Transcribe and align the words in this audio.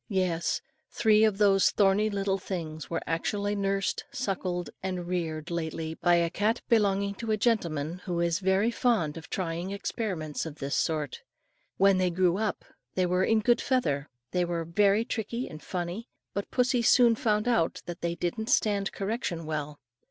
Yes, 0.09 0.61
three 0.89 1.23
of 1.23 1.37
those 1.37 1.69
thorny 1.69 2.09
little 2.09 2.39
things 2.39 2.89
were 2.89 3.03
actually 3.05 3.53
nursed, 3.55 4.03
suckled, 4.11 4.71
and 4.81 5.05
reared 5.07 5.51
lately 5.51 5.93
by 5.93 6.15
a 6.15 6.31
cat 6.31 6.61
belonging 6.67 7.13
to 7.13 7.29
a 7.29 7.37
gentleman, 7.37 7.99
who 8.05 8.19
is 8.19 8.39
very 8.39 8.71
fond 8.71 9.15
of 9.15 9.29
trying 9.29 9.69
experiments 9.69 10.43
of 10.43 10.55
this 10.55 10.73
sort. 10.73 11.21
When 11.77 11.99
they 11.99 12.09
grew 12.09 12.37
up, 12.39 12.65
and 12.97 13.09
were 13.11 13.23
in 13.23 13.41
good 13.41 13.61
feather, 13.61 14.09
they 14.31 14.43
were 14.43 14.65
very 14.65 15.05
tricky 15.05 15.47
and 15.47 15.61
funny; 15.61 16.07
but 16.33 16.49
pussy 16.49 16.81
soon 16.81 17.13
found 17.13 17.47
out 17.47 17.83
that 17.85 18.01
they 18.01 18.15
didn't 18.15 18.49
stand 18.49 18.91
correction 18.91 19.45
well. 19.45 19.79